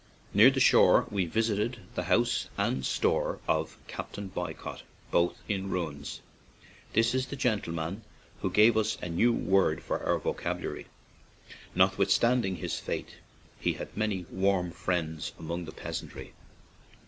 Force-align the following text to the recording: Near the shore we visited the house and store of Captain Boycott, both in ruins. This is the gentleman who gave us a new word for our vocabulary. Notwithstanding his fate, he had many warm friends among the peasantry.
Near 0.33 0.49
the 0.49 0.59
shore 0.59 1.05
we 1.11 1.27
visited 1.27 1.77
the 1.93 2.05
house 2.05 2.49
and 2.57 2.83
store 2.83 3.37
of 3.47 3.77
Captain 3.87 4.29
Boycott, 4.29 4.81
both 5.11 5.37
in 5.47 5.69
ruins. 5.69 6.21
This 6.93 7.13
is 7.13 7.27
the 7.27 7.35
gentleman 7.35 8.01
who 8.41 8.49
gave 8.49 8.75
us 8.77 8.97
a 9.03 9.09
new 9.09 9.31
word 9.31 9.83
for 9.83 10.03
our 10.03 10.17
vocabulary. 10.17 10.87
Notwithstanding 11.75 12.55
his 12.55 12.79
fate, 12.79 13.17
he 13.59 13.73
had 13.73 13.95
many 13.95 14.25
warm 14.31 14.71
friends 14.71 15.33
among 15.37 15.65
the 15.65 15.71
peasantry. 15.71 16.33